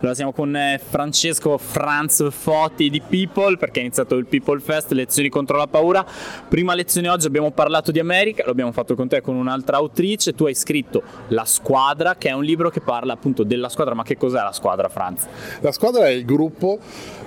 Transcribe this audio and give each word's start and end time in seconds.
Allora 0.00 0.14
siamo 0.14 0.32
con 0.32 0.56
eh, 0.56 0.80
Francesco 0.82 1.58
Franz 1.58 2.26
Foti 2.30 2.88
di 2.88 3.02
People 3.06 3.58
perché 3.58 3.80
è 3.80 3.82
iniziato 3.82 4.14
il 4.14 4.24
People 4.24 4.58
Fest, 4.58 4.92
lezioni 4.92 5.28
contro 5.28 5.58
la 5.58 5.66
paura. 5.66 6.06
Prima 6.48 6.72
lezione 6.72 7.10
oggi 7.10 7.26
abbiamo 7.26 7.50
parlato 7.50 7.90
di 7.90 7.98
America, 7.98 8.42
lo 8.46 8.52
abbiamo 8.52 8.72
fatto 8.72 8.94
con 8.94 9.08
te 9.08 9.20
con 9.20 9.36
un'altra 9.36 9.76
autrice, 9.76 10.34
tu 10.34 10.46
hai 10.46 10.54
scritto 10.54 11.02
La 11.28 11.44
squadra 11.44 12.14
che 12.16 12.30
è 12.30 12.32
un 12.32 12.44
libro 12.44 12.70
che 12.70 12.80
parla 12.80 13.12
appunto 13.12 13.42
della 13.42 13.68
squadra, 13.68 13.92
ma 13.92 14.02
che 14.02 14.16
cos'è 14.16 14.40
la 14.40 14.52
squadra 14.52 14.88
Franz? 14.88 15.26
La 15.60 15.70
squadra 15.70 16.06
è 16.06 16.12
il 16.12 16.24
gruppo 16.24 16.78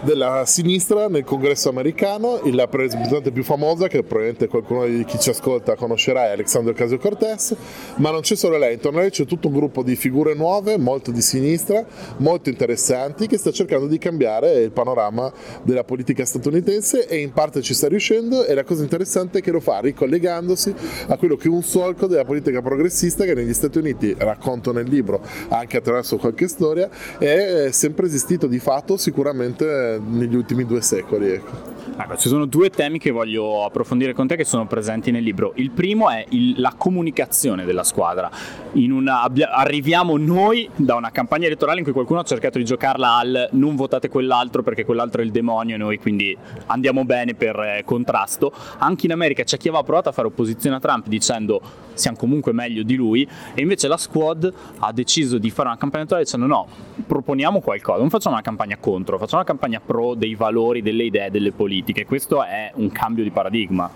della 0.02 0.44
sinistra 0.48 1.08
nel 1.10 1.26
congresso 1.26 1.70
americano, 1.70 2.42
la 2.46 2.64
rappresentante 2.64 3.30
più 3.30 3.44
famosa 3.44 3.88
che 3.88 4.02
probabilmente 4.02 4.48
qualcuno 4.48 4.88
di 4.88 5.06
chi 5.06 5.20
ci 5.20 5.30
ascolta 5.30 5.76
conoscerà 5.76 6.26
è 6.26 6.32
Alexandria 6.32 6.74
Ocasio-Cortez, 6.74 7.56
ma 7.98 8.10
non 8.10 8.22
c'è 8.22 8.36
solo 8.36 8.58
lei, 8.58 8.74
intorno 8.74 8.98
a 8.98 9.02
lei 9.02 9.12
c'è 9.12 9.26
tutto 9.26 9.48
un 9.48 9.54
gruppo 9.54 9.84
di 9.84 9.96
figure 9.96 10.34
nuove, 10.34 10.80
molto 10.80 11.12
di 11.12 11.22
sinistra, 11.22 11.86
molto 12.18 12.50
interessanti 12.50 12.62
interessanti 12.64 13.28
che 13.28 13.38
sta 13.38 13.52
cercando 13.52 13.88
di 13.88 13.98
cambiare 13.98 14.62
il 14.62 14.72
panorama 14.72 15.32
della 15.64 15.84
politica 15.84 16.24
statunitense 16.24 17.08
e 17.08 17.18
in 17.18 17.34
parte 17.34 17.62
ci 17.62 17.74
sta 17.74 17.90
riuscendo 17.90 18.46
e 18.46 18.54
la 18.54 18.64
cosa 18.64 18.84
interessante 18.84 19.40
è 19.40 19.42
che 19.42 19.52
lo 19.52 19.60
fa 19.60 19.80
ricollegandosi 19.80 20.74
a 21.08 21.18
quello 21.18 21.36
che 21.36 21.48
è 21.48 21.52
un 21.52 21.62
solco 21.62 22.08
della 22.08 22.24
politica 22.24 22.62
progressista 22.62 23.26
che 23.26 23.34
negli 23.34 23.54
Stati 23.54 23.78
Uniti, 23.78 24.16
racconto 24.18 24.72
nel 24.72 24.88
libro 24.88 25.22
anche 25.50 25.78
attraverso 25.78 26.16
qualche 26.18 26.48
storia, 26.48 26.90
è 27.18 27.70
sempre 27.72 28.06
esistito 28.06 28.48
di 28.48 28.60
fatto 28.60 28.96
sicuramente 28.96 30.00
negli 30.02 30.36
ultimi 30.36 30.66
due 30.66 30.82
secoli. 30.82 31.32
Ecco. 31.32 31.74
Ecco, 31.96 32.18
ci 32.18 32.28
sono 32.28 32.46
due 32.46 32.72
temi 32.72 32.98
che 32.98 33.12
voglio 33.12 33.64
approfondire 33.64 34.14
con 34.14 34.26
te 34.26 34.36
che 34.36 34.46
sono 34.46 34.66
presenti 34.66 35.12
nel 35.12 35.22
libro. 35.22 35.52
Il 35.56 35.70
primo 35.70 36.10
è 36.10 36.26
il, 36.30 36.60
la 36.60 36.74
comunicazione 36.76 37.66
della 37.66 37.84
squadra. 37.84 38.32
Una, 38.74 39.22
abbia, 39.22 39.52
arriviamo 39.52 40.18
noi 40.18 40.68
da 40.76 40.96
una 40.96 41.12
campagna 41.12 41.46
elettorale 41.46 41.78
in 41.78 41.84
cui 41.84 41.94
qualcuno 41.94 42.20
ha 42.20 42.24
cercato 42.24 42.58
di 42.58 42.66
giocarla 42.66 43.16
al 43.16 43.50
non 43.52 43.76
votate 43.76 44.10
quell'altro 44.10 44.64
perché 44.64 44.84
quell'altro 44.84 45.22
è 45.22 45.26
il 45.26 45.32
demonio 45.32 45.76
e 45.76 45.78
noi 45.78 46.00
quindi 46.00 46.36
andiamo 46.68 47.06
bene 47.06 47.36
per 47.36 47.60
eh, 47.60 47.84
contrasto. 47.86 48.52
Anche 48.80 49.06
in 49.06 49.12
America 49.12 49.44
c'è 49.44 49.58
chi 49.58 49.68
aveva 49.68 49.84
provato 49.84 50.10
a 50.10 50.12
fare 50.12 50.28
opposizione 50.28 50.78
a 50.78 50.80
Trump 50.80 51.08
dicendo 51.08 51.62
siamo 51.94 52.18
comunque 52.18 52.54
meglio 52.54 52.82
di 52.82 52.96
lui 52.96 53.28
e 53.54 53.62
invece 53.62 53.88
la 53.88 53.98
squad 53.98 54.52
ha 54.80 54.92
deciso 54.92 55.38
di 55.38 55.52
fare 55.52 55.68
una 55.68 55.78
campagna 55.78 56.02
elettorale 56.02 56.26
dicendo 56.26 56.48
no, 56.48 56.68
proponiamo 57.06 57.62
qualcosa, 57.62 58.00
non 58.00 58.10
facciamo 58.10 58.34
una 58.34 58.44
campagna 58.44 58.78
contro, 58.80 59.20
facciamo 59.20 59.42
una 59.42 59.50
campagna 59.50 59.80
pro 59.80 60.16
dei 60.16 60.34
valori, 60.34 60.82
delle 60.82 61.04
idee, 61.04 61.30
delle 61.30 61.52
politiche. 61.52 62.06
Questo 62.06 62.44
è 62.44 62.72
un 62.76 62.92
cambio 62.92 63.24
di 63.24 63.30
paradigma. 63.30 63.90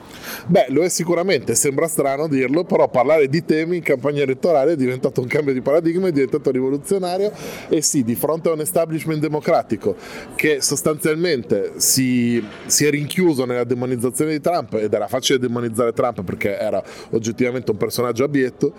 Beh, 0.46 0.68
lo 0.70 0.84
è 0.84 0.90
sicuramente, 0.90 1.56
sembra 1.56 1.88
strano 1.88 2.28
dirlo, 2.28 2.64
però 2.64 2.88
parlare 2.90 3.28
di 3.28 3.44
temi 3.44 3.78
in 3.78 3.84
campagna 3.84 4.22
elettorale 4.22 4.67
è 4.72 4.76
diventato 4.76 5.22
un 5.22 5.28
cambio 5.28 5.54
di 5.54 5.62
paradigma, 5.62 6.08
è 6.08 6.12
diventato 6.12 6.52
rivoluzionario 6.52 7.32
e 7.70 7.82
sì, 7.82 8.04
di 8.04 8.16
fronte 8.16 8.50
a 8.50 8.54
un 8.54 8.62
establishment 8.62 9.20
democratico 9.20 9.96
che 10.36 10.62
sostanzialmente 10.62 11.74
si, 11.78 12.44
si 12.66 12.86
è 12.86 12.90
rinchiuso 12.90 13.46
nella 13.46 13.64
demonizzazione 13.64 14.32
di 14.32 14.42
Trump 14.42 14.74
ed 14.74 14.94
era 14.94 15.08
facile 15.08 15.40
demonizzare 15.40 15.94
Trump 15.94 16.24
perché 16.24 16.58
era 16.58 16.84
oggettivamente 17.12 17.72
un 17.72 17.78
personaggio 17.78 18.24
abietto, 18.24 18.74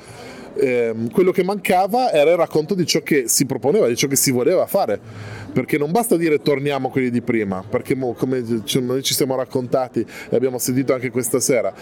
eh, 0.55 0.95
quello 1.13 1.31
che 1.31 1.43
mancava 1.43 2.13
era 2.13 2.31
il 2.31 2.37
racconto 2.37 2.75
di 2.75 2.87
ciò 2.87 3.01
che 3.01 3.25
si 3.27 3.47
proponeva, 3.47 3.87
di 3.87 3.97
ciò 3.97 4.07
che 4.07 4.17
si 4.17 4.31
voleva 4.31 4.67
fare, 4.67 4.99
perché 5.53 5.79
non 5.79 5.91
basta 5.91 6.17
dire 6.17 6.41
torniamo 6.41 6.89
a 6.89 6.91
quelli 6.91 7.11
di 7.11 7.21
prima, 7.21 7.65
perché 7.69 7.97
come 7.97 8.45
noi 8.81 9.03
ci 9.03 9.15
siamo 9.15 9.35
raccontati 9.37 10.07
e 10.31 10.37
abbiamo 10.37 10.59
sentito 10.59 10.95
anche 10.95 11.11
questa 11.11 11.41
sera, 11.41 11.73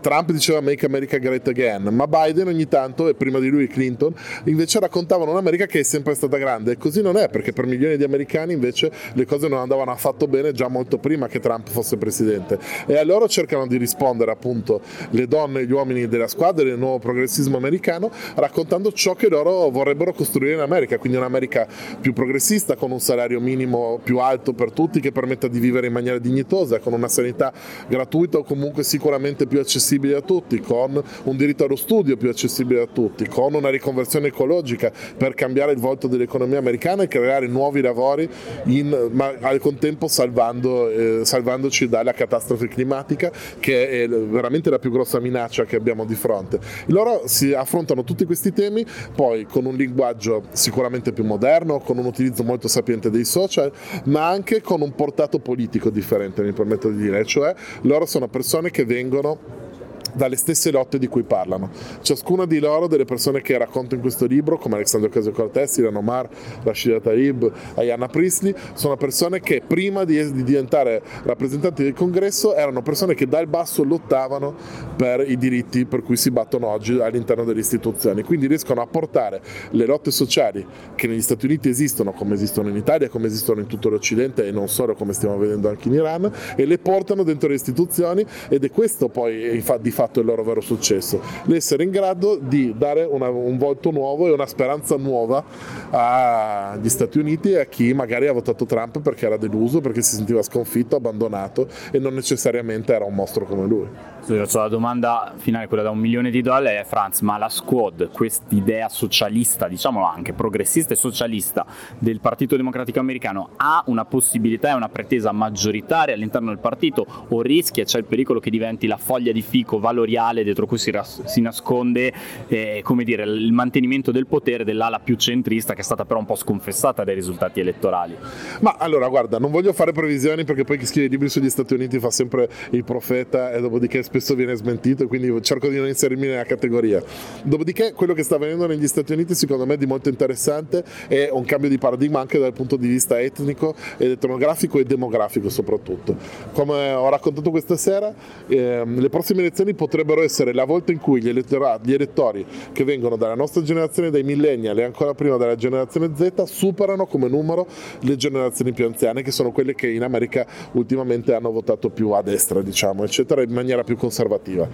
Trump 0.00 0.30
diceva 0.32 0.60
make 0.60 0.84
America 0.86 1.18
great 1.18 1.48
again, 1.48 1.88
ma 1.92 2.06
Biden 2.06 2.48
ogni 2.48 2.68
tanto, 2.68 3.08
e 3.08 3.14
prima 3.14 3.38
di 3.38 3.48
lui 3.48 3.66
Clinton, 3.66 4.14
invece 4.44 4.78
raccontavano 4.80 5.30
un'America 5.32 5.66
che 5.66 5.80
è 5.80 5.82
sempre 5.82 6.14
stata 6.14 6.36
grande. 6.36 6.72
E 6.72 6.76
così 6.78 7.02
non 7.02 7.16
è, 7.16 7.28
perché 7.28 7.52
per 7.52 7.66
milioni 7.66 7.96
di 7.96 8.04
americani 8.04 8.52
invece 8.52 8.90
le 9.14 9.24
cose 9.24 9.48
non 9.48 9.58
andavano 9.58 9.90
affatto 9.90 10.26
bene 10.26 10.52
già 10.52 10.68
molto 10.68 10.98
prima 10.98 11.26
che 11.26 11.40
Trump 11.40 11.68
fosse 11.68 11.96
presidente. 11.96 12.58
E 12.86 12.96
a 12.96 13.04
loro 13.04 13.28
cercano 13.28 13.66
di 13.66 13.76
rispondere 13.76 14.30
appunto 14.30 14.80
le 15.10 15.26
donne 15.26 15.60
e 15.60 15.66
gli 15.66 15.72
uomini 15.72 16.06
della 16.06 16.28
squadra 16.28 16.64
del 16.64 16.78
nuovo 16.78 16.98
progressismo 16.98 17.56
americano 17.56 18.10
raccontando 18.34 18.92
ciò 18.92 19.14
che 19.14 19.28
loro 19.28 19.70
vorrebbero 19.70 20.12
costruire 20.12 20.54
in 20.54 20.60
America, 20.60 20.98
quindi 20.98 21.18
un'America 21.18 21.66
più 22.00 22.12
progressista, 22.12 22.76
con 22.76 22.90
un 22.90 23.00
salario 23.00 23.40
minimo 23.40 24.00
più 24.02 24.18
alto 24.18 24.52
per 24.52 24.72
tutti 24.72 25.00
che 25.00 25.12
permetta 25.12 25.48
di 25.48 25.58
vivere 25.58 25.86
in 25.86 25.92
maniera 25.92 26.18
dignitosa, 26.18 26.78
con 26.78 26.92
una 26.92 27.08
sanità 27.08 27.52
gratuita 27.88 28.38
o 28.38 28.44
comunque 28.44 28.82
sicuramente 28.82 29.46
più 29.46 29.60
accessibile 29.60 30.16
a 30.16 30.20
tutti, 30.20 30.60
con 30.60 31.02
un 31.24 31.36
diritto 31.36 31.64
allo 31.64 31.76
studio 31.76 32.16
più 32.16 32.28
accessibile 32.28 32.82
a 32.82 32.86
tutti, 32.86 33.26
con 33.26 33.54
una 33.54 33.70
riconversione 33.70 34.28
ecologica 34.28 34.92
per 35.16 35.34
cambiare 35.34 35.72
il 35.72 35.78
volto 35.78 36.06
dell'economia 36.06 36.58
americana 36.58 37.02
e 37.02 37.08
creare 37.08 37.46
nuovi 37.46 37.80
lavori, 37.80 38.28
in, 38.64 39.10
ma 39.12 39.32
al 39.40 39.58
contempo 39.58 40.08
salvando, 40.08 40.88
eh, 40.88 41.24
salvandoci 41.24 41.88
dalla 41.88 42.12
catastrofe 42.12 42.68
climatica 42.68 43.30
che 43.58 44.02
è 44.02 44.08
veramente 44.08 44.70
la 44.70 44.78
più 44.78 44.90
grossa 44.90 45.20
minaccia 45.20 45.64
che 45.64 45.76
abbiamo 45.76 46.04
di 46.04 46.14
fronte. 46.14 46.58
Loro 46.86 47.22
si 47.26 47.52
affrontano 47.52 48.01
tutti 48.04 48.24
questi 48.24 48.52
temi, 48.52 48.84
poi 49.14 49.44
con 49.46 49.64
un 49.64 49.74
linguaggio 49.74 50.44
sicuramente 50.52 51.12
più 51.12 51.24
moderno, 51.24 51.78
con 51.78 51.98
un 51.98 52.04
utilizzo 52.04 52.42
molto 52.42 52.68
sapiente 52.68 53.10
dei 53.10 53.24
social, 53.24 53.72
ma 54.04 54.28
anche 54.28 54.60
con 54.60 54.80
un 54.80 54.94
portato 54.94 55.38
politico 55.38 55.90
differente, 55.90 56.42
mi 56.42 56.52
permetto 56.52 56.90
di 56.90 56.96
dire, 56.96 57.24
cioè 57.24 57.54
loro 57.82 58.06
sono 58.06 58.28
persone 58.28 58.70
che 58.70 58.84
vengono 58.84 59.70
dalle 60.14 60.36
stesse 60.36 60.70
lotte 60.70 60.98
di 60.98 61.06
cui 61.06 61.22
parlano. 61.22 61.70
Ciascuna 62.00 62.46
di 62.46 62.58
loro, 62.58 62.86
delle 62.86 63.04
persone 63.04 63.40
che 63.40 63.56
racconto 63.58 63.94
in 63.94 64.00
questo 64.00 64.26
libro, 64.26 64.58
come 64.58 64.76
Alexandro 64.76 65.08
Ocasio-Cortez, 65.08 65.78
Ilan 65.78 65.96
Omar, 65.96 66.28
Rashida 66.62 67.00
Tlaib, 67.00 67.50
Ayanna 67.74 68.08
Priestley, 68.08 68.54
sono 68.74 68.96
persone 68.96 69.40
che 69.40 69.62
prima 69.66 70.04
di, 70.04 70.32
di, 70.32 70.42
diventare 70.42 71.02
rappresentanti 71.24 71.82
del 71.82 71.94
congresso 71.94 72.54
erano 72.54 72.82
persone 72.82 73.14
che 73.14 73.26
dal 73.26 73.46
basso 73.46 73.82
lottavano 73.82 74.54
per 74.96 75.28
i 75.28 75.36
diritti 75.36 75.84
per 75.84 76.02
cui 76.02 76.16
si 76.16 76.30
battono 76.30 76.68
oggi 76.68 76.98
all'interno 77.00 77.44
delle 77.44 77.60
istituzioni. 77.60 78.22
Quindi 78.22 78.46
riescono 78.46 78.80
a 78.80 78.86
portare 78.86 79.40
le 79.70 79.86
lotte 79.86 80.10
sociali 80.10 80.64
che 80.94 81.06
negli 81.06 81.22
Stati 81.22 81.46
Uniti 81.46 81.68
esistono, 81.68 82.12
come 82.12 82.34
esistono 82.34 82.68
in 82.68 82.76
Italia, 82.76 83.08
come 83.08 83.26
esistono 83.26 83.60
in 83.60 83.66
tutto 83.66 83.88
l'Occidente 83.88 84.46
e 84.46 84.50
non 84.50 84.68
solo 84.68 84.94
come 84.94 85.12
stiamo 85.12 85.38
vedendo 85.38 85.68
anche 85.68 85.88
in 85.88 85.94
Iran, 85.94 86.30
e 86.56 86.64
le 86.64 86.78
portano 86.78 87.22
dentro 87.22 87.48
le 87.48 87.54
istituzioni 87.54 88.24
ed 88.48 88.64
è 88.64 88.70
questo 88.70 89.08
poi 89.08 89.62
di 89.80 89.90
fatto 89.90 90.01
fatto 90.02 90.18
il 90.18 90.26
loro 90.26 90.42
vero 90.42 90.60
successo, 90.60 91.20
l'essere 91.44 91.84
in 91.84 91.90
grado 91.90 92.36
di 92.36 92.74
dare 92.76 93.04
una, 93.04 93.28
un 93.28 93.56
volto 93.56 93.92
nuovo 93.92 94.26
e 94.26 94.32
una 94.32 94.46
speranza 94.46 94.96
nuova 94.96 95.44
agli 95.90 96.88
Stati 96.88 97.18
Uniti 97.18 97.52
e 97.52 97.60
a 97.60 97.64
chi 97.66 97.94
magari 97.94 98.26
ha 98.26 98.32
votato 98.32 98.66
Trump 98.66 99.00
perché 99.00 99.26
era 99.26 99.36
deluso, 99.36 99.80
perché 99.80 100.02
si 100.02 100.16
sentiva 100.16 100.42
sconfitto, 100.42 100.96
abbandonato 100.96 101.68
e 101.92 102.00
non 102.00 102.14
necessariamente 102.14 102.92
era 102.92 103.04
un 103.04 103.14
mostro 103.14 103.44
come 103.44 103.66
lui. 103.66 103.86
la 104.26 104.68
domanda 104.68 105.34
finale, 105.36 105.68
quella 105.68 105.84
da 105.84 105.90
un 105.90 105.98
milione 105.98 106.30
di 106.30 106.42
dollari, 106.42 106.76
è 106.76 106.84
Franz, 106.84 107.20
ma 107.20 107.38
la 107.38 107.48
squad, 107.48 108.10
quest'idea 108.10 108.88
socialista, 108.88 109.68
diciamolo 109.68 110.04
anche, 110.04 110.32
progressista 110.32 110.94
e 110.94 110.96
socialista 110.96 111.64
del 111.98 112.18
Partito 112.18 112.56
Democratico 112.56 112.98
Americano, 112.98 113.50
ha 113.56 113.84
una 113.86 114.04
possibilità 114.04 114.70
e 114.70 114.74
una 114.74 114.88
pretesa 114.88 115.30
maggioritaria 115.30 116.14
all'interno 116.14 116.48
del 116.48 116.58
partito 116.58 117.06
o 117.28 117.40
rischia, 117.42 117.84
c'è 117.84 117.98
il 117.98 118.04
pericolo 118.04 118.40
che 118.40 118.50
diventi 118.50 118.86
la 118.86 118.96
foglia 118.96 119.32
di 119.32 119.42
fico 119.42 119.78
valoriale 119.92 120.42
dietro 120.42 120.66
cui 120.66 120.78
si, 120.78 120.90
ras- 120.90 121.22
si 121.24 121.40
nasconde 121.40 122.12
eh, 122.48 122.82
dire, 123.04 123.24
il 123.24 123.52
mantenimento 123.52 124.10
del 124.10 124.26
potere 124.26 124.64
dell'ala 124.64 124.98
più 124.98 125.16
centrista 125.16 125.74
che 125.74 125.80
è 125.80 125.84
stata 125.84 126.04
però 126.04 126.18
un 126.18 126.26
po' 126.26 126.34
sconfessata 126.34 127.04
dai 127.04 127.14
risultati 127.14 127.60
elettorali. 127.60 128.16
Ma 128.60 128.76
allora 128.78 129.08
guarda, 129.08 129.38
non 129.38 129.50
voglio 129.50 129.72
fare 129.72 129.92
previsioni 129.92 130.44
perché 130.44 130.64
poi 130.64 130.78
chi 130.78 130.86
scrive 130.86 131.08
libri 131.08 131.28
sugli 131.28 131.50
Stati 131.50 131.74
Uniti 131.74 131.98
fa 131.98 132.10
sempre 132.10 132.48
il 132.70 132.84
profeta 132.84 133.52
e 133.52 133.60
dopodiché 133.60 134.02
spesso 134.02 134.34
viene 134.34 134.54
smentito, 134.54 135.06
quindi 135.06 135.42
cerco 135.42 135.68
di 135.68 135.76
non 135.76 135.86
inserirmi 135.86 136.26
nella 136.26 136.44
categoria. 136.44 137.02
Dopodiché 137.42 137.92
quello 137.92 138.14
che 138.14 138.22
sta 138.22 138.36
avvenendo 138.36 138.66
negli 138.66 138.86
Stati 138.86 139.12
Uniti 139.12 139.34
secondo 139.34 139.66
me 139.66 139.74
è 139.74 139.76
di 139.76 139.86
molto 139.86 140.08
interessante 140.08 140.84
è 141.08 141.28
un 141.30 141.44
cambio 141.44 141.68
di 141.68 141.78
paradigma 141.78 142.20
anche 142.20 142.38
dal 142.38 142.52
punto 142.52 142.76
di 142.76 142.88
vista 142.88 143.20
etnico, 143.20 143.74
etnografico 143.98 144.78
e 144.78 144.84
demografico 144.84 145.48
soprattutto. 145.48 146.16
Come 146.52 146.92
ho 146.92 147.08
raccontato 147.08 147.50
questa 147.50 147.76
sera, 147.76 148.12
ehm, 148.46 149.00
le 149.00 149.08
prossime 149.08 149.40
elezioni 149.40 149.74
potrebbero 149.82 150.22
essere 150.22 150.52
la 150.54 150.64
volta 150.64 150.92
in 150.92 151.00
cui 151.00 151.20
gli, 151.20 151.32
gli 151.32 151.92
elettori 151.92 152.46
che 152.70 152.84
vengono 152.84 153.16
dalla 153.16 153.34
nostra 153.34 153.62
generazione, 153.62 154.10
dai 154.10 154.22
millennial 154.22 154.78
e 154.78 154.84
ancora 154.84 155.12
prima 155.12 155.36
dalla 155.36 155.56
generazione 155.56 156.12
Z, 156.14 156.44
superano 156.44 157.06
come 157.06 157.26
numero 157.26 157.66
le 158.02 158.14
generazioni 158.14 158.72
più 158.72 158.86
anziane, 158.86 159.22
che 159.22 159.32
sono 159.32 159.50
quelle 159.50 159.74
che 159.74 159.88
in 159.88 160.04
America 160.04 160.46
ultimamente 160.72 161.34
hanno 161.34 161.50
votato 161.50 161.90
più 161.90 162.10
a 162.10 162.22
destra, 162.22 162.62
diciamo, 162.62 163.02
eccetera, 163.02 163.42
in 163.42 163.50
maniera 163.50 163.82
più 163.82 163.96
conservativa 163.96 164.68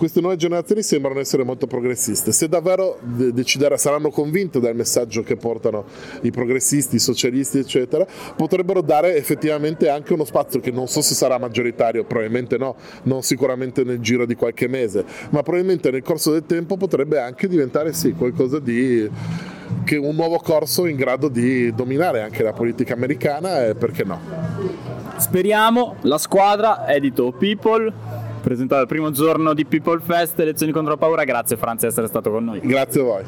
queste 0.00 0.22
nuove 0.22 0.36
generazioni 0.36 0.82
sembrano 0.82 1.20
essere 1.20 1.44
molto 1.44 1.66
progressiste. 1.66 2.32
Se 2.32 2.48
davvero 2.48 2.98
deciderà, 3.02 3.76
saranno 3.76 4.08
convinte 4.08 4.58
dal 4.58 4.74
messaggio 4.74 5.22
che 5.22 5.36
portano 5.36 5.84
i 6.22 6.30
progressisti, 6.30 6.96
i 6.96 6.98
socialisti, 6.98 7.58
eccetera, 7.58 8.06
potrebbero 8.34 8.80
dare 8.80 9.14
effettivamente 9.16 9.90
anche 9.90 10.14
uno 10.14 10.24
spazio 10.24 10.58
che 10.58 10.70
non 10.70 10.88
so 10.88 11.02
se 11.02 11.12
sarà 11.12 11.36
maggioritario, 11.36 12.04
probabilmente 12.04 12.56
no, 12.56 12.76
non 13.02 13.22
sicuramente 13.22 13.84
nel 13.84 14.00
giro 14.00 14.24
di 14.24 14.34
qualche 14.36 14.68
mese, 14.68 15.04
ma 15.32 15.42
probabilmente 15.42 15.90
nel 15.90 16.02
corso 16.02 16.32
del 16.32 16.46
tempo 16.46 16.78
potrebbe 16.78 17.20
anche 17.20 17.46
diventare 17.46 17.92
sì 17.92 18.14
qualcosa 18.14 18.58
di 18.58 19.06
che 19.84 19.96
un 19.96 20.14
nuovo 20.14 20.38
corso 20.38 20.86
in 20.86 20.96
grado 20.96 21.28
di 21.28 21.74
dominare 21.74 22.22
anche 22.22 22.42
la 22.42 22.54
politica 22.54 22.94
americana 22.94 23.66
e 23.66 23.74
perché 23.74 24.04
no. 24.04 24.18
Speriamo, 25.18 25.96
la 26.02 26.16
squadra 26.16 26.88
edito 26.88 27.32
People, 27.32 27.92
presentato 28.50 28.82
il 28.82 28.88
primo 28.88 29.12
giorno 29.12 29.54
di 29.54 29.64
People 29.64 30.00
Fest, 30.00 30.36
elezioni 30.40 30.72
contro 30.72 30.94
la 30.94 30.98
paura, 30.98 31.22
grazie 31.22 31.56
Franz 31.56 31.82
di 31.82 31.86
essere 31.86 32.08
stato 32.08 32.32
con 32.32 32.42
noi. 32.42 32.58
Grazie 32.58 33.00
a 33.00 33.04
voi. 33.04 33.22